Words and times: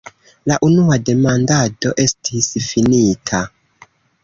La 0.51 0.55
unua 0.67 0.97
demandado 1.09 1.93
estis 2.05 2.51
finita. 2.71 3.45